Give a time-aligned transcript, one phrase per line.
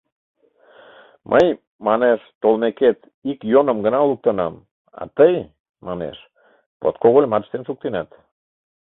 [1.31, 1.45] Мый,
[1.87, 2.97] манеш, толмекет,
[3.31, 4.53] ик йоным гына луктынам,
[4.99, 5.33] а тый,
[5.87, 6.17] манеш,
[6.81, 8.09] подкогыльымат ыштен шуктенат.